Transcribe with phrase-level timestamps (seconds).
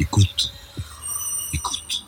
[0.00, 0.50] Écoute.
[1.52, 2.06] Écoute.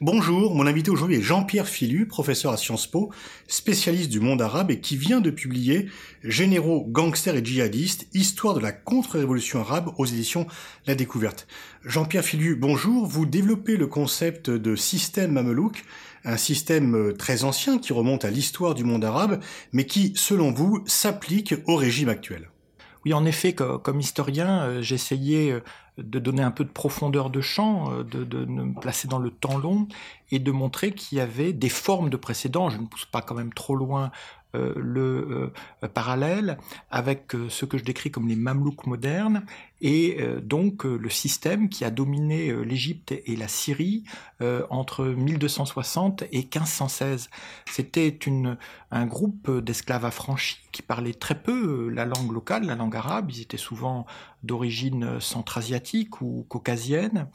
[0.00, 3.12] Bonjour, mon invité aujourd'hui est Jean-Pierre Filu, professeur à Sciences Po,
[3.46, 5.88] spécialiste du monde arabe et qui vient de publier
[6.24, 10.48] Généraux, gangsters et djihadistes, histoire de la contre-révolution arabe aux éditions
[10.88, 11.46] La Découverte.
[11.84, 15.84] Jean-Pierre Filu, bonjour, vous développez le concept de système mamelouk,
[16.24, 19.38] un système euh, très ancien qui remonte à l'histoire du monde arabe,
[19.72, 22.50] mais qui, selon vous, s'applique au régime actuel.
[23.04, 25.60] Oui, en effet, comme historien, euh, j'essayais euh,
[25.98, 29.30] de donner un peu de profondeur de champ, euh, de, de, me placer dans le
[29.30, 29.86] temps long
[30.30, 32.70] et de montrer qu'il y avait des formes de précédents.
[32.70, 34.10] Je ne pousse pas quand même trop loin
[34.76, 35.52] le
[35.94, 39.44] parallèle avec ce que je décris comme les mamelouks modernes
[39.80, 44.04] et donc le système qui a dominé l'Égypte et la Syrie
[44.70, 47.30] entre 1260 et 1516.
[47.66, 48.16] C'était
[48.92, 53.30] un groupe d'esclaves affranchis qui parlaient très peu la langue locale, la langue arabe.
[53.32, 54.06] Ils étaient souvent
[54.44, 57.28] d'origine centra-asiatique ou caucasienne.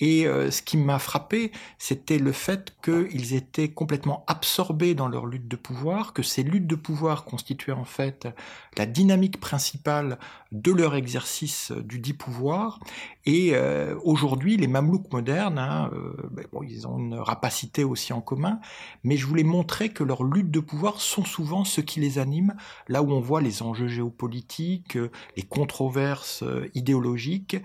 [0.00, 5.26] Et euh, ce qui m'a frappé, c'était le fait qu'ils étaient complètement absorbés dans leur
[5.26, 8.28] lutte de pouvoir, que ces luttes de pouvoir constituaient en fait
[8.76, 10.18] la dynamique principale
[10.52, 12.78] de leur exercice du dit pouvoir.
[13.26, 18.20] Et euh, aujourd'hui, les Mamelouks modernes, hein, euh, ben ils ont une rapacité aussi en
[18.20, 18.60] commun,
[19.02, 22.54] mais je voulais montrer que leurs luttes de pouvoir sont souvent ce qui les anime,
[22.88, 24.98] là où on voit les enjeux géopolitiques,
[25.36, 27.56] les controverses euh, idéologiques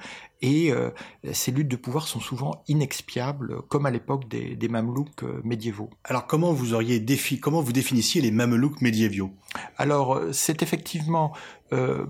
[0.41, 0.89] et euh,
[1.33, 5.89] ces luttes de pouvoir sont souvent inexpiables, comme à l'époque des, des Mamelouks euh, médiévaux.
[6.03, 9.31] Alors comment vous auriez défi, comment vous définissiez les Mamelouks médiévaux?
[9.77, 11.33] Alors c'est effectivement
[11.71, 12.05] euh,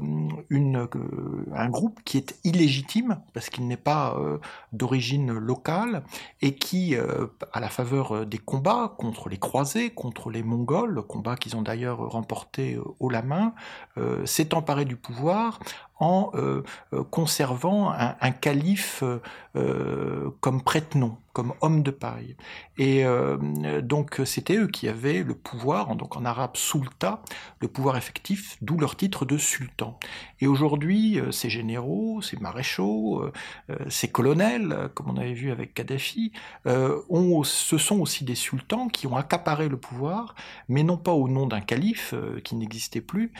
[0.49, 0.87] une,
[1.53, 4.37] un groupe qui est illégitime parce qu'il n'est pas euh,
[4.71, 6.03] d'origine locale
[6.41, 11.35] et qui, euh, à la faveur des combats contre les croisés, contre les Mongols, combats
[11.35, 13.53] qu'ils ont d'ailleurs remportés haut la main,
[14.25, 15.59] s'est emparé du pouvoir
[15.99, 16.31] en
[17.11, 19.03] conservant un, un calife
[20.39, 22.35] comme prête-nom comme homme de paille.
[22.77, 23.37] Et euh,
[23.81, 27.21] donc c'était eux qui avaient le pouvoir, donc en arabe sulta,
[27.61, 29.97] le pouvoir effectif, d'où leur titre de sultan.
[30.41, 35.73] Et aujourd'hui, euh, ces généraux, ces maréchaux, euh, ces colonels, comme on avait vu avec
[35.73, 36.33] Kadhafi,
[36.65, 40.35] ont, ce sont aussi des sultans qui ont accaparé le pouvoir,
[40.67, 42.13] mais non pas au nom d'un calife
[42.43, 43.31] qui n'existait plus,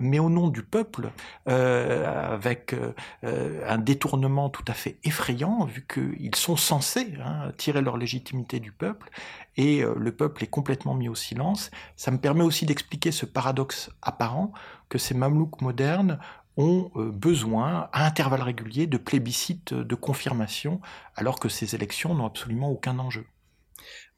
[0.00, 1.10] mais au nom du peuple,
[1.46, 2.74] avec
[3.22, 8.72] un détournement tout à fait effrayant, vu qu'ils sont censés, hein, tirer leur légitimité du
[8.72, 9.10] peuple,
[9.56, 11.70] et euh, le peuple est complètement mis au silence.
[11.96, 14.52] Ça me permet aussi d'expliquer ce paradoxe apparent
[14.88, 16.18] que ces mamelouks modernes
[16.56, 20.80] ont euh, besoin, à intervalles réguliers, de plébiscites de confirmation,
[21.16, 23.26] alors que ces élections n'ont absolument aucun enjeu.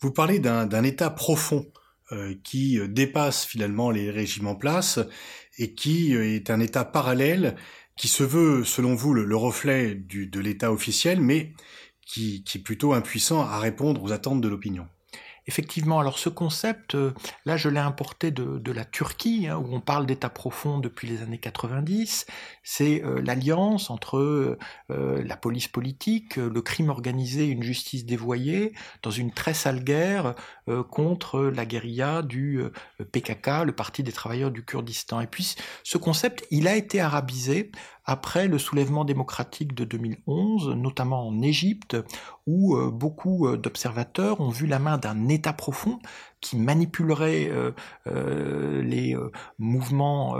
[0.00, 1.66] Vous parlez d'un état profond
[2.12, 4.98] euh, qui dépasse finalement les régimes en place
[5.58, 7.56] et qui est un état parallèle
[7.96, 11.52] qui se veut, selon vous, le, reflet de l'état officiel, mais
[12.06, 14.86] qui, est plutôt impuissant à répondre aux attentes de l'opinion.
[15.46, 17.12] Effectivement, alors ce concept, euh,
[17.44, 21.08] là je l'ai importé de, de, la Turquie, hein, où on parle d'état profond depuis
[21.08, 22.26] les années 90,
[22.62, 29.10] c'est euh, l'alliance entre euh, la police politique, le crime organisé, une justice dévoyée, dans
[29.10, 30.34] une très sale guerre
[30.90, 32.62] contre la guérilla du
[33.10, 35.20] PKK, le Parti des travailleurs du Kurdistan.
[35.20, 37.72] Et puis ce concept, il a été arabisé
[38.10, 41.96] après le soulèvement démocratique de 2011, notamment en Égypte,
[42.46, 45.98] où euh, beaucoup euh, d'observateurs ont vu la main d'un État profond
[46.40, 49.14] qui manipulerait euh, les
[49.58, 50.36] mouvements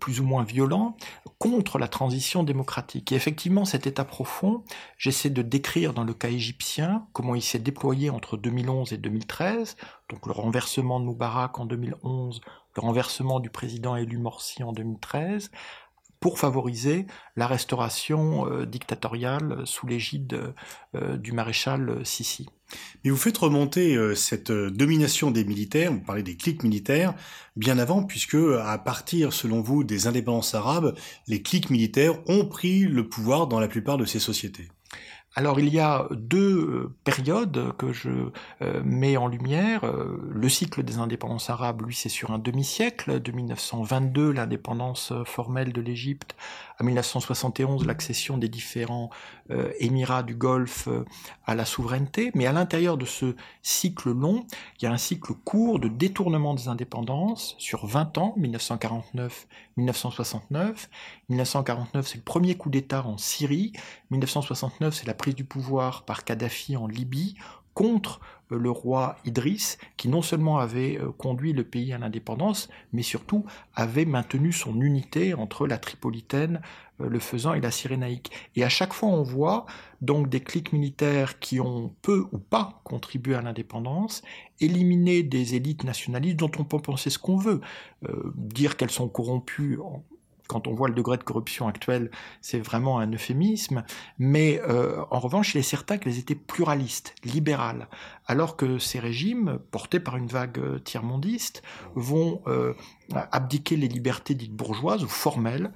[0.00, 0.96] plus ou moins violents
[1.38, 3.12] contre la transition démocratique.
[3.12, 4.64] Et effectivement, cet État profond,
[4.96, 9.76] j'essaie de décrire dans le cas égyptien comment il s'est déployé entre 2011 et 2013,
[10.08, 12.40] donc le renversement de Moubarak en 2011,
[12.76, 15.50] le renversement du président élu Morsi en 2013,
[16.20, 17.06] pour favoriser
[17.36, 20.54] la restauration euh, dictatoriale sous l'égide
[20.94, 22.48] euh, du maréchal Sissi.
[23.04, 27.14] Mais vous faites remonter euh, cette domination des militaires, vous parlez des clics militaires,
[27.54, 30.96] bien avant, puisque à partir, selon vous, des indépendances arabes,
[31.28, 34.68] les clics militaires ont pris le pouvoir dans la plupart de ces sociétés.
[35.38, 38.08] Alors il y a deux euh, périodes que je
[38.62, 39.84] euh, mets en lumière.
[39.84, 45.74] Euh, le cycle des indépendances arabes, lui, c'est sur un demi-siècle, de 1922, l'indépendance formelle
[45.74, 46.36] de l'Égypte,
[46.78, 49.10] à 1971, l'accession des différents
[49.78, 50.88] émirats du Golfe
[51.46, 52.30] à la souveraineté.
[52.34, 54.46] Mais à l'intérieur de ce cycle long,
[54.78, 60.88] il y a un cycle court de détournement des indépendances sur 20 ans, 1949-1969.
[61.28, 63.72] 1949, c'est le premier coup d'État en Syrie.
[64.10, 67.36] 1969, c'est la prise du pouvoir par Kadhafi en Libye
[67.74, 68.20] contre
[68.50, 73.44] le roi Idriss, qui non seulement avait conduit le pays à l'indépendance, mais surtout
[73.74, 76.60] avait maintenu son unité entre la Tripolitaine,
[76.98, 78.30] le Faisan et la Cyrénaïque.
[78.54, 79.66] Et à chaque fois, on voit
[80.00, 84.22] donc des cliques militaires qui ont peu ou pas contribué à l'indépendance,
[84.60, 87.60] éliminer des élites nationalistes dont on peut penser ce qu'on veut,
[88.34, 89.78] dire qu'elles sont corrompues
[90.46, 92.10] quand on voit le degré de corruption actuel,
[92.40, 93.84] c'est vraiment un euphémisme.
[94.18, 97.88] Mais euh, en revanche, il est certain qu'elles étaient pluralistes, libérales,
[98.26, 101.62] alors que ces régimes, portés par une vague euh, tiers-mondiste,
[101.94, 102.74] vont euh,
[103.14, 105.70] abdiquer les libertés dites bourgeoises ou formelles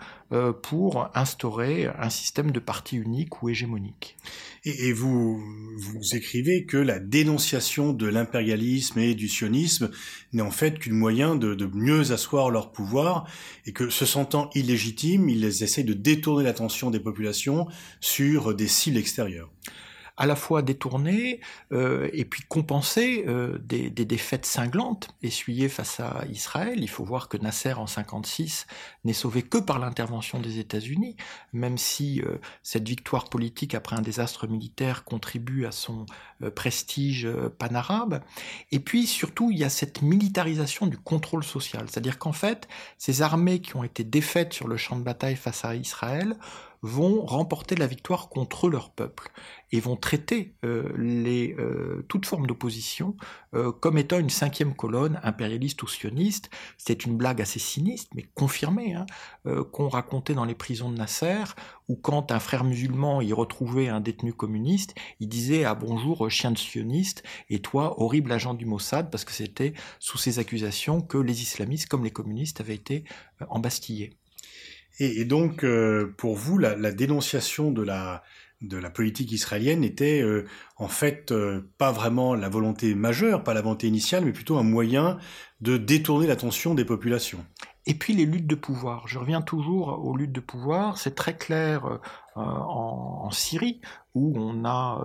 [0.62, 4.16] pour instaurer un système de parti unique ou hégémonique.
[4.64, 5.42] Et, vous,
[5.76, 9.90] vous écrivez que la dénonciation de l'impérialisme et du sionisme
[10.32, 13.26] n'est en fait qu'une moyen de, de, mieux asseoir leur pouvoir
[13.66, 17.66] et que se sentant illégitimes, ils essaient de détourner l'attention des populations
[18.00, 19.50] sur des cibles extérieures
[20.20, 21.40] à la fois détourner
[21.72, 26.74] euh, et puis compenser euh, des, défaites cinglantes essuyées face à Israël.
[26.76, 28.66] Il faut voir que Nasser en 56
[29.04, 31.16] n'est sauvé que par l'intervention des États-Unis,
[31.54, 36.04] même si euh, cette victoire politique après un désastre militaire contribue à son
[36.54, 37.26] prestige
[37.58, 38.22] panarabe.
[38.72, 42.68] Et puis surtout, il y a cette militarisation du contrôle social, c'est-à-dire qu'en fait,
[42.98, 46.36] ces armées qui ont été défaites sur le champ de bataille face à Israël
[46.82, 49.30] vont remporter la victoire contre leur peuple
[49.72, 53.16] et vont traiter euh, les, euh, toute forme d'opposition
[53.54, 56.50] euh, comme étant une cinquième colonne impérialiste ou sioniste.
[56.78, 59.06] C'était une blague assez sinistre, mais confirmée, hein,
[59.72, 61.44] qu'on racontait dans les prisons de Nasser,
[61.88, 66.50] où quand un frère musulman y retrouvait un détenu communiste, il disait ah bonjour chien
[66.50, 71.18] de sioniste et toi horrible agent du Mossad parce que c'était sous ces accusations que
[71.18, 73.04] les islamistes comme les communistes avaient été
[73.48, 74.19] embastillés.
[75.02, 78.22] Et, donc, euh, pour vous, la, dénonciation de la,
[78.90, 83.88] politique israélienne était euh, en fait euh, pas vraiment la volonté majeure, pas la volonté
[83.88, 85.16] initiale, mais plutôt un moyen
[85.62, 87.42] de détourner l'attention des populations.
[87.86, 89.08] Et puis les luttes de pouvoir.
[89.08, 90.98] Je reviens toujours aux luttes de pouvoir.
[90.98, 91.98] C'est très clair
[92.36, 93.80] en, Syrie,
[94.14, 95.02] où on a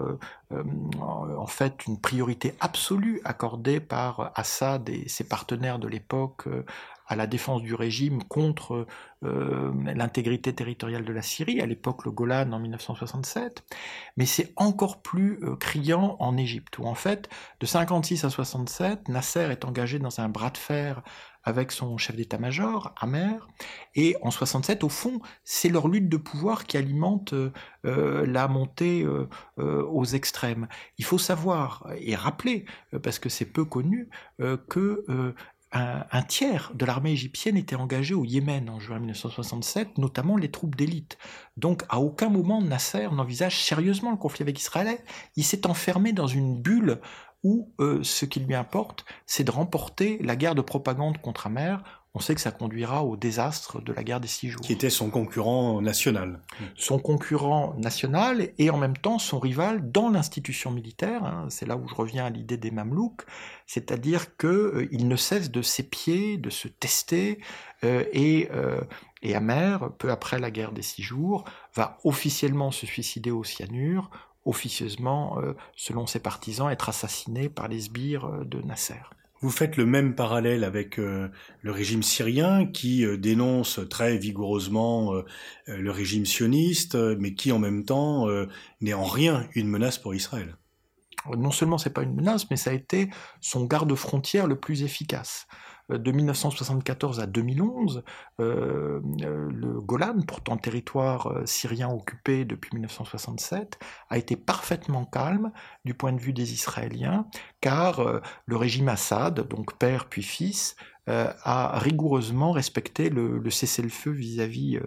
[0.51, 6.47] en fait une priorité absolue accordée par Assad et ses partenaires de l'époque
[7.07, 8.87] à la défense du régime contre
[9.23, 13.63] euh, l'intégrité territoriale de la Syrie, à l'époque le Golan en 1967,
[14.17, 17.29] mais c'est encore plus euh, criant en Égypte, où en fait,
[17.59, 21.01] de 56 à 67, Nasser est engagé dans un bras de fer
[21.47, 23.47] avec son chef d'état-major, Amer,
[23.93, 29.05] et en 67, au fond, c'est leur lutte de pouvoir qui alimente euh, la montée
[29.57, 30.67] aux extrêmes.
[30.97, 32.65] Il faut savoir et rappeler,
[33.03, 34.09] parce que c'est peu connu,
[34.39, 35.35] que
[35.75, 40.75] un, tiers de l'armée égyptienne était engagé au Yémen en juin 1967, notamment les troupes
[40.75, 41.17] d'élite.
[41.57, 44.97] Donc à aucun moment Nasser n'envisage sérieusement le conflit avec Israël.
[45.35, 47.01] Il s'est enfermé dans une bulle
[47.43, 51.83] où euh, ce qui lui importe, c'est de remporter la guerre de propagande contre Amer
[52.15, 54.61] on sait que ça conduira au désastre de la guerre des six jours.
[54.61, 56.39] Qui était son concurrent national.
[56.75, 61.25] Son concurrent national et en même temps son rival dans l'institution militaire.
[61.25, 61.47] Hein.
[61.49, 63.25] c'est là où je reviens à l'idée des Mamelouks,
[63.67, 67.39] c'est-à-dire qu'il euh, ne cesse de s'épier, de se tester,
[67.83, 68.79] euh, et, euh,
[69.21, 74.09] et Amer, peu après la guerre des six jours, va officiellement se suicider au cyanure,
[74.45, 75.37] officieusement,
[75.75, 79.01] selon ses partisans, être assassiné par les sbires de Nasser.
[79.41, 81.29] Vous faites le même parallèle avec euh,
[81.61, 85.23] le régime syrien qui euh, dénonce très vigoureusement euh,
[85.67, 88.27] le régime sioniste, mais qui en même temps
[88.81, 90.55] n'est en rien une menace pour Israël.
[91.37, 93.09] Non seulement c'est pas une menace, mais ça a été
[93.41, 95.47] son garde-frontière le plus efficace.
[95.89, 98.03] De 1974 à 2011,
[98.39, 103.77] euh, euh, le Golan, pourtant territoire syrien occupé depuis 1967,
[104.09, 105.51] a été parfaitement calme
[105.83, 107.27] du point de vue des Israéliens,
[107.65, 110.75] car le régime Assad, donc père puis fils,
[111.07, 114.79] a rigoureusement respecté le, le cessez-le-feu vis-à-vis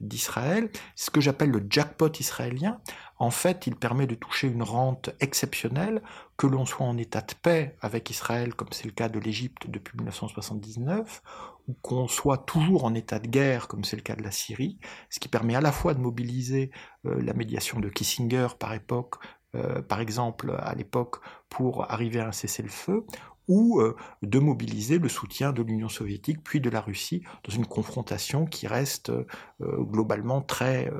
[0.00, 2.78] d'Israël, ce que j'appelle le jackpot israélien.
[3.18, 6.02] En fait, il permet de toucher une rente exceptionnelle,
[6.36, 9.70] que l'on soit en état de paix avec Israël, comme c'est le cas de l'Égypte
[9.70, 11.22] depuis 1979,
[11.68, 14.78] ou qu'on soit toujours en état de guerre, comme c'est le cas de la Syrie,
[15.08, 16.70] ce qui permet à la fois de mobiliser
[17.06, 19.16] euh, la médiation de Kissinger par époque,
[19.56, 21.16] euh, par exemple à l'époque
[21.48, 23.04] pour arriver à un cessez-le-feu,
[23.48, 27.66] ou euh, de mobiliser le soutien de l'Union soviétique puis de la Russie dans une
[27.66, 29.24] confrontation qui reste euh,
[29.60, 30.90] globalement très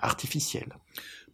[0.00, 0.76] artificielle.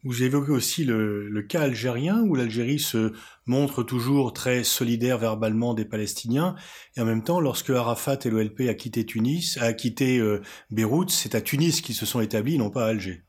[0.02, 3.12] Vous évoquez aussi le, le cas algérien où l'Algérie se
[3.45, 6.57] montre toujours très solidaire verbalement des Palestiniens
[6.97, 10.23] et en même temps lorsque Arafat et l'OLP a quitté Tunis, a quitté
[10.71, 13.25] Beyrouth, c'est à Tunis qu'ils se sont établis, non pas à Alger.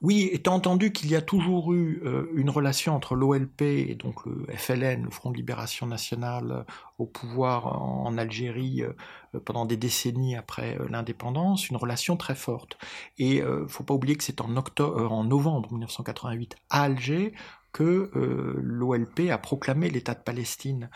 [0.00, 4.24] Oui, étant entendu qu'il y a toujours eu euh, une relation entre l'OLP et donc
[4.26, 6.62] le FLN, le Front de Libération Nationale, euh,
[6.98, 12.78] au pouvoir en, Algérie euh, pendant des décennies après l'indépendance, une relation très forte.
[13.18, 17.34] Et il faut pas oublier que c'est en, en novembre 1988 à Alger
[17.72, 18.10] que
[18.60, 20.90] l'OLP a proclamé l'État de Palestine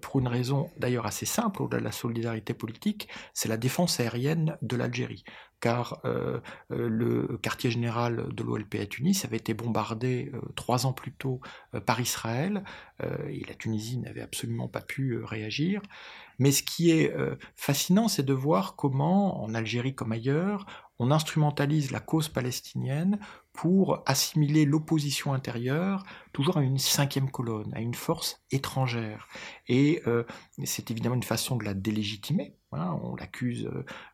[0.00, 4.56] pour une raison d'ailleurs assez simple au-delà de la solidarité politique, c'est la défense aérienne
[4.62, 5.24] de l'Algérie
[5.64, 6.40] car euh,
[6.72, 11.14] euh, le quartier général de l'OLP à Tunis avait été bombardé euh, trois ans plus
[11.14, 11.40] tôt
[11.86, 12.62] par Israël,
[13.28, 15.80] et la Tunisie n'avait absolument pas pu réagir.
[16.38, 17.12] Mais ce qui est
[17.56, 20.66] fascinant, c'est de voir comment, en Algérie comme ailleurs,
[20.98, 23.18] on instrumentalise la cause palestinienne
[23.52, 29.28] pour assimiler l'opposition intérieure toujours à une cinquième colonne, à une force étrangère.
[29.68, 30.24] Et euh,
[30.64, 32.56] c'est évidemment une façon de la délégitimer.
[33.02, 33.68] On l'accuse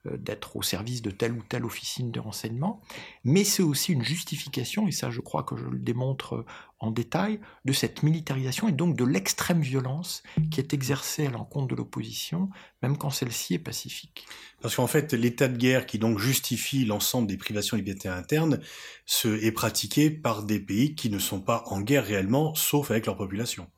[0.06, 2.80] euh, d'être au service de telle ou telle officine de renseignement,
[3.24, 6.44] mais c'est aussi une justification, et ça je crois que je le démontre
[6.80, 11.68] en détail, de cette militarisation et donc de l'extrême violence qui est exercée à l'encontre
[11.68, 12.48] de l'opposition,
[12.82, 14.26] même quand celle-ci est pacifique.
[14.62, 18.60] Parce qu'en fait, l'état de guerre qui donc justifie l'ensemble des privations de liberté internes
[19.04, 23.04] se, est pratiqué par des pays qui ne sont pas en guerre réellement, sauf avec
[23.06, 23.68] leur population.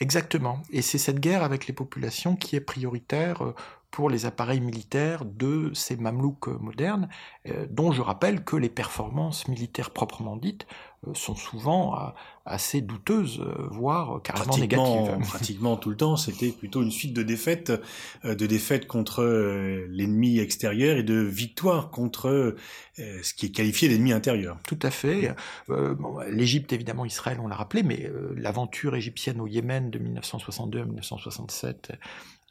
[0.00, 0.62] Exactement.
[0.70, 3.54] Et c'est cette guerre avec les populations qui est prioritaire euh,
[3.90, 7.08] pour les appareils militaires de ces mamelouks modernes,
[7.48, 10.66] euh, dont je rappelle que les performances militaires proprement dites
[11.06, 12.08] euh, sont souvent euh,
[12.44, 15.18] assez douteuses, voire carrément négatives.
[15.28, 17.72] Pratiquement tout le temps, c'était plutôt une suite de défaites,
[18.24, 19.22] de défaites contre
[19.88, 22.56] l'ennemi extérieur et de victoires contre
[22.96, 24.56] ce qui est qualifié d'ennemi intérieur.
[24.66, 25.34] Tout à fait.
[26.30, 31.92] L'Égypte, évidemment, Israël, on l'a rappelé, mais l'aventure égyptienne au Yémen de 1962 à 1967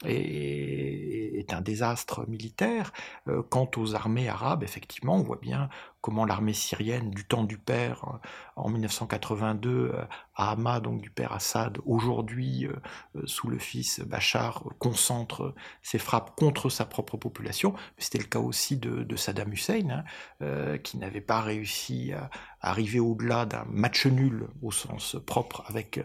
[0.04, 2.92] est, un désastre militaire.
[3.26, 5.68] Euh, quant aux armées arabes, effectivement, on voit bien
[6.00, 8.18] comment l'armée syrienne du temps du père euh,
[8.56, 14.64] en 1982 euh, à Hama, donc du père Assad, aujourd'hui euh, sous le fils Bachar,
[14.78, 17.74] concentre ses frappes contre sa propre population.
[17.98, 20.04] C'était le cas aussi de, Saddam Hussein,
[20.40, 26.00] hein, qui n'avait pas réussi à, arriver au-delà d'un match nul au sens propre avec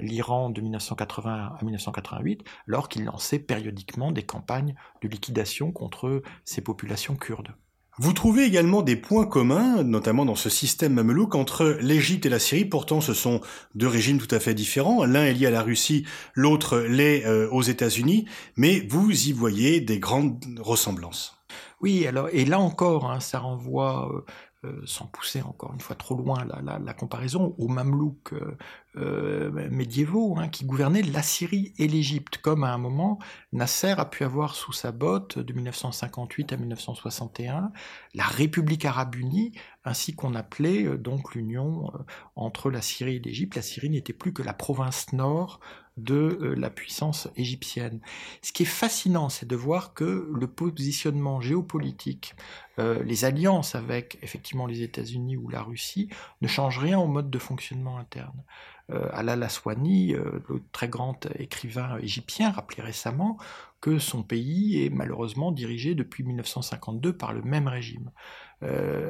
[0.00, 6.60] l'Iran de 1980 à 1988, alors qu'il lançait périodiquement des campagnes de liquidation contre ces
[6.60, 7.54] populations kurdes.
[7.96, 12.40] Vous trouvez également des points communs, notamment dans ce système mamelouk, entre l'Égypte et la
[12.40, 12.64] Syrie.
[12.64, 13.40] Pourtant, ce sont
[13.76, 15.04] deux régimes tout à fait différents.
[15.04, 18.24] L'un est lié à la Russie, l'autre l'est euh, aux États-Unis.
[18.56, 21.36] Mais vous y voyez des grandes ressemblances.
[21.80, 24.24] Oui, alors et là encore, hein, ça renvoie euh,
[24.64, 28.56] euh, sans pousser encore une fois trop loin la, comparaison, aux Mamelouks euh,
[28.96, 33.18] euh, médiévaux hein, qui gouvernaient la Syrie et l'Égypte, comme à un moment
[33.52, 37.72] Nasser a pu avoir sous sa botte de 1958 à 1961
[38.14, 39.52] la République arabe unie,
[39.84, 41.92] ainsi qu'on appelait donc l'union
[42.36, 43.56] entre la Syrie et l'Égypte.
[43.56, 45.60] La Syrie n'était plus que la province nord
[45.96, 48.00] de la puissance égyptienne.
[48.42, 52.34] Ce qui est fascinant, c'est de voir que le positionnement géopolitique
[52.80, 56.08] euh, les alliances avec effectivement les États-Unis ou la Russie
[56.42, 58.42] ne changent rien au mode de fonctionnement interne.
[58.90, 63.38] Euh, Alal Aswani, euh, le très grand écrivain égyptien, rappelait récemment
[63.80, 68.10] que son pays est malheureusement dirigé depuis 1952 par le même régime.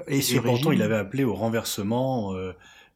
[0.08, 2.34] et, ce pourtant, il avait appelé au renversement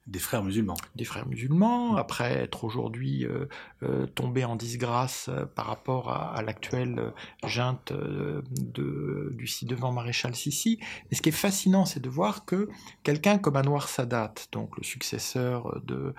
[0.08, 0.76] des frères musulmans.
[0.96, 3.46] Des frères musulmans, après être aujourd'hui euh,
[3.82, 7.12] euh, tombé en disgrâce euh, par rapport à, l'actuelle
[7.44, 10.80] junte du ci-devant maréchal Sissi.
[11.10, 12.68] Et ce qui est fascinant, c'est de voir que
[13.02, 16.14] quelqu'un comme Anwar Sadat, donc le successeur de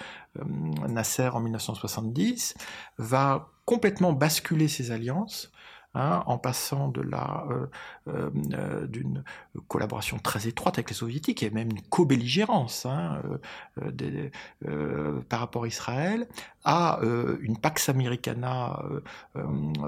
[0.87, 2.55] Nasser en 1970,
[2.97, 5.51] va complètement basculer ses alliances
[5.95, 7.65] Hein, en passant de la euh,
[8.09, 9.23] euh, euh, d'une
[9.67, 13.19] collaboration très étroite avec les soviétiques et même une co-belligérance hein,
[15.29, 16.27] par rapport à Israël,
[16.63, 16.99] à
[17.41, 18.83] une Pax Americana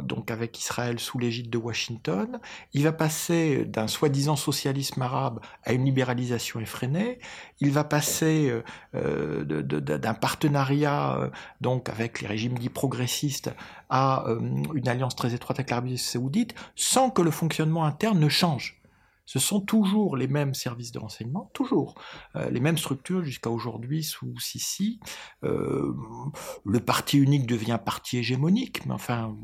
[0.02, 2.40] donc avec Israël sous l'égide de Washington.
[2.74, 7.20] Il va passer d'un soi-disant socialisme arabe à une libéralisation effrénée.
[7.60, 8.52] Il va passer
[8.94, 11.30] d'un partenariat
[11.60, 13.52] donc avec les régimes dits progressistes
[13.92, 14.26] à
[14.74, 18.81] une alliance très étroite avec l'Arabie saoudite sans que le fonctionnement interne ne change.
[19.32, 21.96] Ce sont toujours les mêmes services de renseignement, toujours
[22.36, 25.00] euh, les mêmes structures jusqu'à aujourd'hui sous Sisi.
[25.46, 25.96] Euh,
[26.66, 29.38] le parti unique devient parti hégémonique, mais enfin,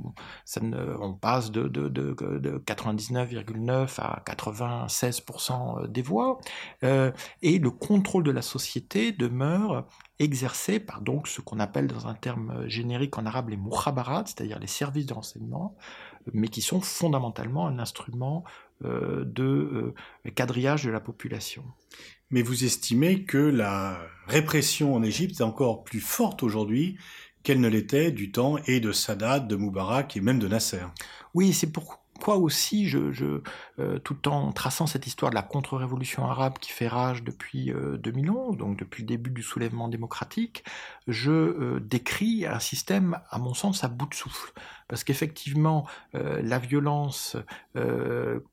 [0.43, 6.37] ça ne, on passe de 99,9 à 96% des voix,
[6.83, 9.87] euh, et le contrôle de la société demeure
[10.19, 14.59] exercé par donc ce qu'on appelle dans un terme générique en arabe les mukhabarat, c'est-à-dire
[14.59, 15.77] les services de renseignement,
[16.33, 18.43] mais qui sont fondamentalement un instrument
[18.83, 19.93] de
[20.35, 21.63] quadrillage de la population.
[22.29, 26.97] Mais vous estimez que la répression en Égypte est encore plus forte aujourd'hui
[27.43, 30.85] qu'elle ne l'était du temps et de Sadat, de Moubarak et même de Nasser?
[31.33, 33.41] Oui, c'est pourquoi quoi aussi, je,
[33.79, 38.55] euh, tout en traçant cette histoire de la contre-révolution arabe qui fait rage depuis 2011,
[38.55, 40.63] euh, donc depuis le début du soulèvement démocratique,
[41.07, 44.51] je euh, décris un système, à mon sens, à bout de souffle.
[44.87, 47.35] Parce qu'effectivement, la violence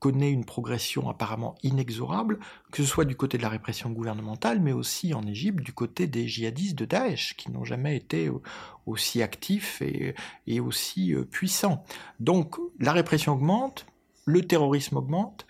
[0.01, 2.41] connaît une progression apparemment inexorable,
[2.73, 6.09] que ce soit du côté de la répression gouvernementale, mais aussi en Égypte du côté
[6.09, 8.33] des djihadistes de Daesh, qui n'ont jamais été
[8.85, 10.17] aussi actifs et,
[10.49, 11.85] et aussi puissants.
[12.19, 13.87] Donc la répression augmente,
[14.25, 15.47] le terrorisme augmente,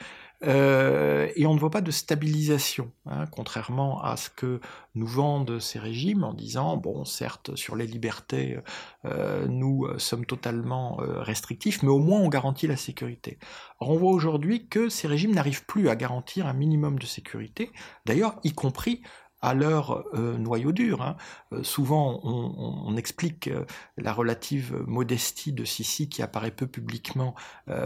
[0.47, 4.61] euh, et on ne voit pas de stabilisation, hein, contrairement à ce que
[4.95, 8.59] nous vendent ces régimes en disant, bon, certes, sur les libertés,
[9.05, 13.39] euh, nous sommes totalement euh, restrictifs, mais au moins on garantit la sécurité.
[13.81, 17.71] On voit aujourd'hui que ces régimes n'arrivent plus à garantir un minimum de sécurité,
[18.05, 19.03] d'ailleurs, y compris
[19.45, 21.03] à leur euh, noyau dur.
[21.03, 21.17] Hein.
[21.53, 23.67] Euh, souvent, on, explique euh,
[23.99, 27.35] la relative modestie de Sissi qui apparaît peu publiquement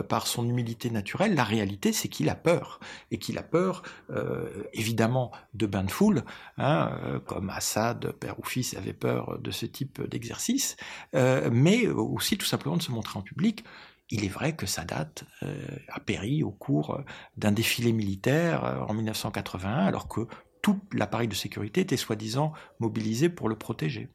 [0.09, 1.35] par son humilité naturelle.
[1.35, 2.79] La réalité, c'est qu'il a peur.
[3.11, 3.83] Et qu'il a peur,
[4.73, 6.25] évidemment, de bain de foule,
[6.59, 10.77] hein, comme Assad, père ou fils, avait peur de ce type d'exercice,
[11.15, 13.65] mais aussi tout simplement de se montrer en public.
[14.11, 15.09] Il est vrai que Sadat
[15.89, 17.01] a péri au cours
[17.37, 20.27] d'un défilé militaire en 1981, alors que
[20.69, 24.09] tout l'appareil de sécurité était soi-disant mobilisé pour le protéger.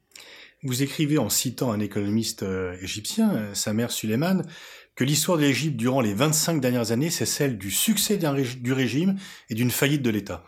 [0.62, 4.44] Vous écrivez en citant un économiste euh, égyptien, euh, Samer Suleiman,
[4.96, 9.18] que l'histoire de l'Égypte durant les 25 dernières années, c'est celle du succès du régime
[9.50, 10.46] et d'une faillite de l'État.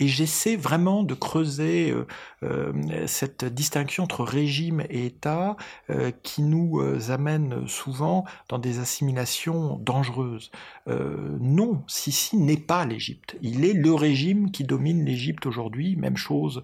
[0.00, 2.06] Et j'essaie vraiment de creuser euh,
[2.44, 5.56] euh, cette distinction entre régime et État
[5.90, 10.50] euh, qui nous amène souvent dans des assimilations dangereuses.
[10.86, 13.36] non, Sisi n'est pas l'Égypte.
[13.42, 15.96] Il est le régime qui domine l'Égypte aujourd'hui.
[15.96, 16.62] Même chose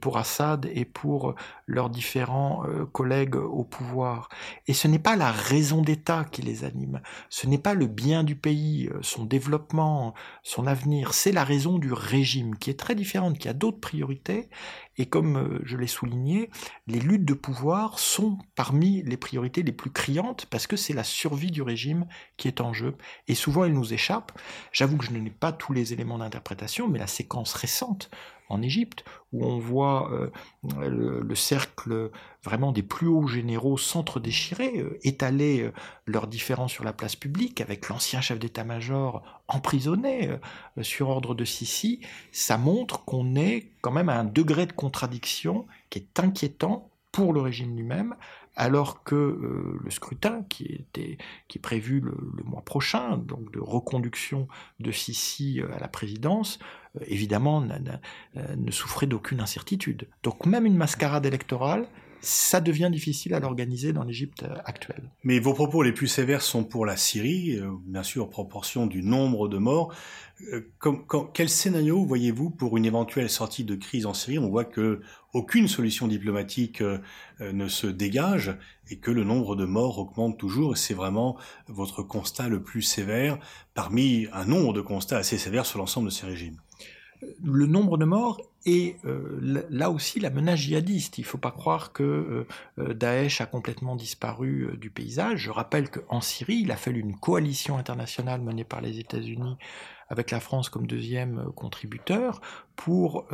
[0.00, 1.34] pour Assad et pour
[1.66, 2.62] leurs différents
[2.92, 4.28] collègues au pouvoir.
[4.66, 7.00] Et ce n'est pas la raison d'État qui les anime.
[7.30, 11.14] Ce n'est pas le bien du pays, son développement, son avenir.
[11.14, 14.48] C'est la raison du régime qui est très différente, qui a d'autres priorités.
[14.96, 16.48] Et comme euh, je l'ai souligné,
[16.86, 21.04] les luttes de pouvoir sont parmi les priorités les plus criantes parce que c'est la
[21.04, 22.06] survie du régime
[22.38, 22.96] qui est en jeu.
[23.28, 24.32] Et souvent, elle nous échappe.
[24.72, 28.08] J'avoue que je n'ai pas tous les éléments d'interprétation, mais la séquence récente
[28.48, 30.30] en Égypte, où on voit euh,
[31.22, 32.10] le, cercle
[32.42, 35.72] vraiment des plus hauts généraux s'entre-déchirer, euh, étaler euh,
[36.06, 40.30] leurs différends sur la place publique, avec l'ancien chef d'état-major emprisonné
[40.80, 42.00] sur ordre de Sissi,
[42.32, 47.32] ça montre qu'on est quand même à un degré de contradiction qui est inquiétant pour
[47.32, 48.16] le régime lui-même,
[48.56, 49.14] alors que
[49.82, 52.14] le scrutin qui était qui est prévu le,
[52.44, 54.48] mois prochain, donc de reconduction
[54.80, 56.58] de Sissi à la présidence,
[56.96, 57.66] euh, évidemment,
[58.36, 60.08] euh, ne souffrait d'aucune incertitude.
[60.22, 61.86] Donc même une mascarade électorale,
[62.24, 65.10] ça devient difficile à l'organiser dans l'Égypte euh, actuelle.
[65.22, 69.02] Mais vos propos les plus sévères sont pour la Syrie, bien sûr, en proportion du
[69.02, 69.94] nombre de morts.
[71.32, 74.38] quel scénario voyez-vous pour une éventuelle sortie de crise en Syrie?
[74.38, 75.00] On voit que
[75.32, 76.82] aucune solution diplomatique
[77.40, 78.56] ne se dégage
[78.90, 80.74] et que le nombre de morts augmente toujours.
[80.74, 81.36] Et c'est vraiment
[81.68, 83.38] votre constat le plus sévère
[83.74, 86.58] parmi un nombre de constats assez sévères sur l'ensemble de ces régimes
[87.42, 91.18] le nombre de morts et euh, là aussi la menace djihadiste.
[91.18, 92.46] Il ne faut pas croire que euh,
[92.78, 95.40] euh, Daesh a complètement disparu du paysage.
[95.40, 99.56] Je rappelle qu'en Syrie, il a fallu une coalition internationale menée par les États-Unis
[100.10, 102.42] avec la France comme deuxième contributeur,
[102.76, 103.26] pour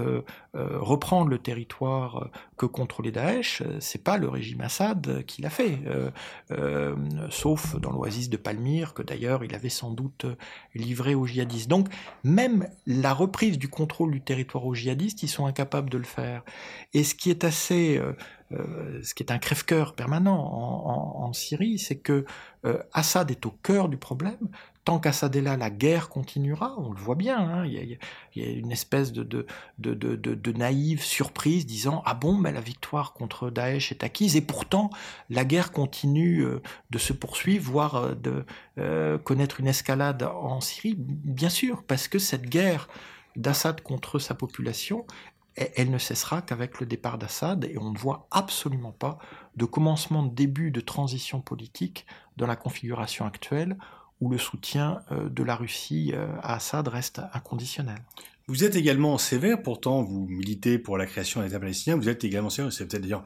[0.55, 3.65] reprendre le territoire que contrôlait Daesh.
[3.81, 5.81] C'est pas le régime Assad qui l'a fait,
[7.29, 10.27] sauf dans l'oasis de Palmyre, que d'ailleurs il avait sans doute
[10.75, 11.69] livré aux djihadistes.
[11.69, 11.89] Donc
[12.23, 16.43] même la reprise du contrôle du territoire aux djihadistes, ils sont incapables de le faire.
[16.93, 18.01] Et ce qui est assez
[19.03, 22.25] ce qui est un crève-cœur permanent en, Syrie, c'est que
[22.93, 24.49] Assad est au cœur du problème,
[24.85, 27.67] tant qu'Assad est là, la guerre continuera, on le voit bien, hein.
[27.67, 27.99] il,
[28.35, 29.47] y a, une espèce de,
[30.53, 34.91] naïve surprise disant Ah bon, mais la victoire contre Daesh est acquise, et pourtant
[35.29, 38.45] la guerre continue euh, de se poursuivre, voire euh, de
[38.79, 42.89] euh, connaître une escalade en Syrie, bien sûr, parce que cette guerre
[43.37, 45.07] d'Assad contre sa population,
[45.57, 49.19] elle ne cessera qu'avec le départ d'Assad, et on ne voit absolument pas
[49.57, 53.77] de commencement de début de transition politique dans la configuration actuelle
[54.21, 57.99] où le soutien euh, de la Russie euh, à Assad reste inconditionnel.
[58.47, 62.25] Vous êtes également sévère, pourtant vous militez pour la création d'un État palestinien, vous êtes
[62.25, 63.25] également sévère, c'est peut-être d'ailleurs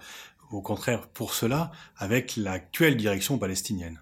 [0.50, 4.00] au contraire pour cela, avec l'actuelle direction palestinienne.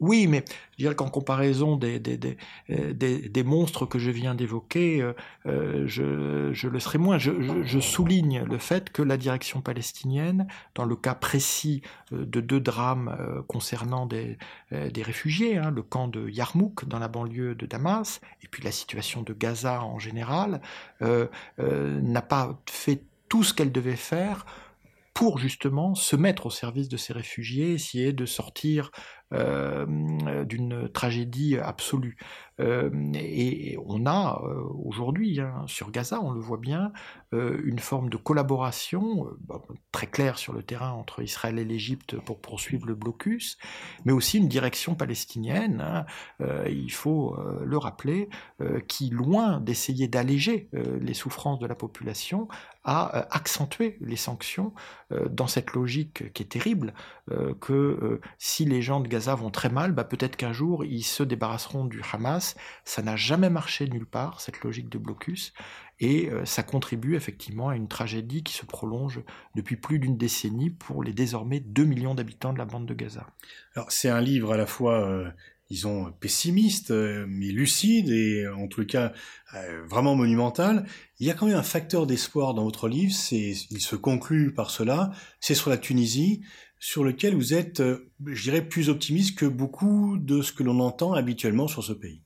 [0.00, 2.38] Oui, mais je dirais qu'en comparaison des, des, des,
[2.70, 5.12] euh, des, monstres que je viens d'évoquer, euh,
[5.44, 7.18] euh, je, je, le serai moins.
[7.18, 11.82] Je, souligne le fait que la direction palestinienne, dans le cas précis
[12.12, 14.38] de deux drames concernant des,
[14.70, 18.72] des réfugiés, hein, le camp de Yarmouk dans la banlieue de Damas, et puis la
[18.72, 20.60] situation de Gaza en général,
[21.00, 24.46] n'a pas fait tout ce qu'elle devait faire
[25.14, 28.90] pour justement se mettre au service de ces réfugiés, essayer de sortir
[29.32, 32.16] d'une tragédie absolue.
[33.14, 34.42] Et on a
[34.84, 36.92] aujourd'hui, hein, sur Gaza, on le voit bien,
[37.32, 39.28] une forme de collaboration
[39.92, 43.56] très claire sur le terrain entre Israël et l'Égypte pour poursuivre le blocus,
[44.04, 48.28] mais aussi une direction palestinienne, hein, il faut le rappeler,
[48.88, 52.48] qui, loin d'essayer d'alléger les souffrances de la population,
[52.82, 54.72] a accentué les sanctions
[55.30, 56.94] dans cette logique qui est terrible,
[57.60, 61.22] que si les gens de Gaza vont très mal, bah peut-être qu'un jour ils se
[61.22, 62.49] débarrasseront du Hamas.
[62.84, 65.52] Ça n'a jamais marché nulle part, cette logique de blocus,
[66.00, 69.20] et euh, ça contribue effectivement à une tragédie qui se prolonge
[69.54, 73.26] depuis plus d'une décennie pour les désormais 2 millions d'habitants de la bande de Gaza.
[73.88, 75.06] C'est un livre à la fois...
[75.06, 75.30] Euh,
[75.70, 79.12] disons, pessimiste, euh, mais lucide et en tout cas
[79.88, 80.84] vraiment monumental.
[81.20, 84.70] Il y a quand même un facteur d'espoir dans votre livre, il se conclut par
[84.70, 86.42] cela, c'est sur la Tunisie
[86.80, 87.82] sur lequel vous êtes,
[88.26, 92.22] je dirais, plus optimiste que beaucoup de ce que l'on entend habituellement sur ce pays.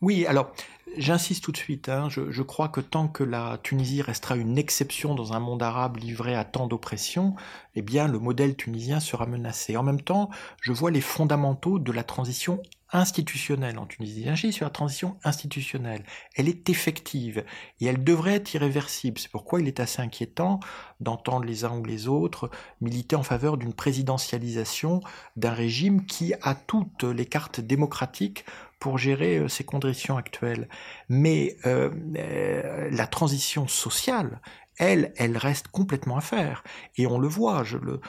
[0.00, 0.52] Oui, alors
[0.96, 5.14] j'insiste tout de suite, hein, je, crois que tant que la Tunisie restera une exception
[5.14, 7.34] dans un monde arabe livré à tant d'oppression,
[7.74, 9.76] eh bien le modèle tunisien sera menacé.
[9.76, 10.30] En même temps,
[10.62, 14.24] je vois les fondamentaux de la transition institutionnelle en Tunisie.
[14.24, 16.04] J'insiste sur la transition institutionnelle.
[16.36, 17.44] Elle est effective
[17.80, 19.18] et elle devrait être irréversible.
[19.18, 20.60] C'est pourquoi il est assez inquiétant
[21.00, 22.50] d'entendre les uns ou les autres
[22.80, 25.00] militer en faveur d'une présidentialisation
[25.36, 28.44] d'un régime qui a toutes les cartes démocratiques
[28.80, 30.68] pour gérer ces euh, conditions actuelles.
[31.08, 34.40] Mais euh, euh, la transition sociale,
[34.80, 36.64] elle, elle reste complètement à faire.
[36.96, 38.00] Et on le voit, je le,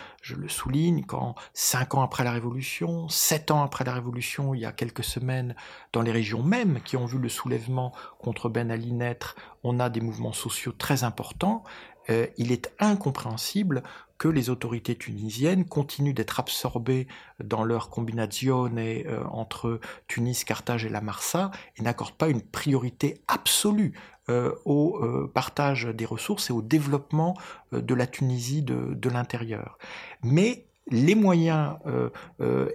[0.48, 4.72] souligne, quand cinq ans après la Révolution, sept ans après la Révolution, il y a
[4.72, 5.54] quelques semaines,
[5.92, 9.90] dans les régions mêmes qui ont vu le soulèvement contre Ben Ali naître, on a
[9.90, 11.64] des mouvements sociaux très importants.
[12.10, 13.84] Euh, il est incompréhensible
[14.18, 17.08] que les autorités tunisiennes continuent d'être absorbées
[17.44, 23.22] dans leur combination euh, entre Tunis, Carthage et la Marsa et n'accordent pas une priorité
[23.28, 23.94] absolue
[24.30, 27.36] au partage des ressources et au développement
[27.72, 29.78] de la Tunisie de, de l'intérieur.
[30.24, 31.76] Mais les moyens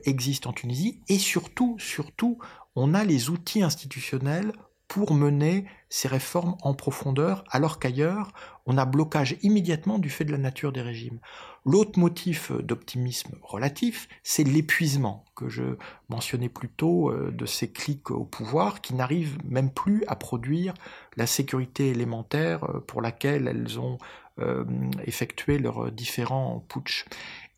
[0.04, 2.38] existent en Tunisie et surtout, surtout,
[2.74, 4.52] on a les outils institutionnels
[4.88, 8.32] pour mener ces réformes en profondeur, alors qu'ailleurs,
[8.66, 11.18] on a blocage immédiatement du fait de la nature des régimes.
[11.66, 15.64] L'autre motif d'optimisme relatif, c'est l'épuisement que je
[16.08, 20.74] mentionnais plus tôt euh, de ces clics au pouvoir qui n'arrivent même plus à produire
[21.16, 23.98] la sécurité élémentaire euh, pour laquelle elles ont
[24.38, 24.64] euh,
[25.04, 27.04] effectué leurs différents putsch.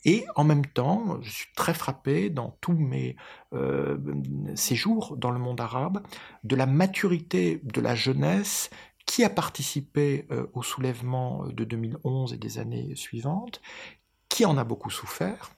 [0.05, 3.16] Et en même temps, je suis très frappé dans tous mes
[3.53, 3.99] euh,
[4.55, 6.03] séjours dans le monde arabe
[6.44, 8.71] de la maturité de la jeunesse
[9.07, 13.61] qui a participé euh, au soulèvement de 2011 et des années suivantes,
[14.38, 15.51] qui en a beaucoup souffert,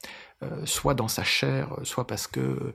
[0.43, 2.73] euh, soit dans sa chair, soit parce que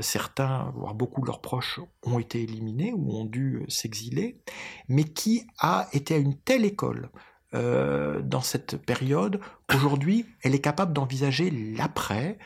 [0.00, 4.40] certains, voire beaucoup de leurs proches, ont été éliminés ou ont dû s'exiler,
[4.88, 7.10] mais qui a été à une telle école
[7.54, 9.40] euh, dans cette période,
[9.74, 12.38] aujourd'hui, elle est capable d'envisager l'après.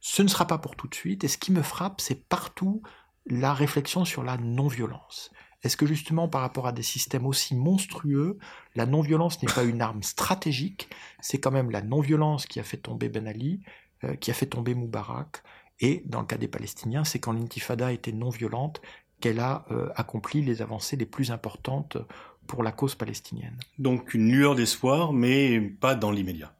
[0.00, 1.22] Ce ne sera pas pour tout de suite.
[1.24, 2.82] Et ce qui me frappe, c'est partout
[3.26, 5.30] la réflexion sur la non-violence.
[5.62, 8.38] Est-ce que justement, par rapport à des systèmes aussi monstrueux,
[8.74, 10.88] la non-violence n'est pas une arme stratégique
[11.20, 13.60] C'est quand même la non-violence qui a fait tomber Ben Ali,
[14.04, 15.42] euh, qui a fait tomber Moubarak.
[15.80, 18.80] Et dans le cas des Palestiniens, c'est quand l'intifada était non violente
[19.20, 21.98] qu'elle a euh, accompli les avancées les plus importantes
[22.46, 23.56] pour la cause palestinienne.
[23.78, 26.52] Donc une lueur d'espoir, mais pas dans l'immédiat.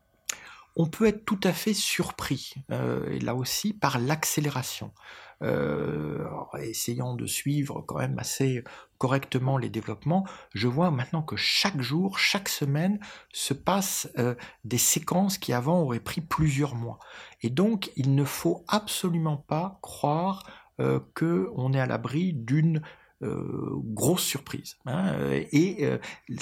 [0.76, 4.92] On peut être tout à fait surpris, euh, et là aussi, par l'accélération.
[5.42, 6.26] Euh,
[6.62, 8.62] essayant de suivre quand même assez
[8.98, 13.00] correctement les développements, je vois maintenant que chaque jour, chaque semaine,
[13.32, 16.98] se passent euh, des séquences qui avant auraient pris plusieurs mois.
[17.42, 20.44] Et donc, il ne faut absolument pas croire
[20.80, 22.82] euh, qu'on est à l'abri d'une
[23.22, 24.76] euh, grosse surprise.
[24.84, 25.14] Hein,
[25.52, 25.98] et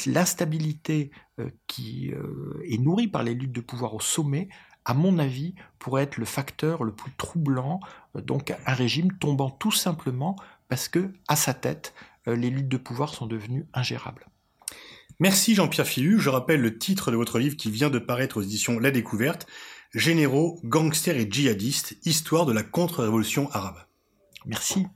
[0.06, 1.10] l'instabilité
[1.68, 2.12] qui
[2.64, 4.48] est nourrie par les luttes de pouvoir au sommet,
[4.88, 7.78] à mon avis, pourrait être le facteur le plus troublant,
[8.14, 10.34] donc un régime tombant tout simplement
[10.68, 11.94] parce que, à sa tête,
[12.26, 14.26] les luttes de pouvoir sont devenues ingérables.
[15.20, 16.18] Merci Jean-Pierre Filu.
[16.18, 19.46] Je rappelle le titre de votre livre qui vient de paraître aux éditions La Découverte,
[19.92, 23.84] Généraux, gangsters et djihadistes, histoire de la contre-révolution arabe.
[24.46, 24.86] Merci.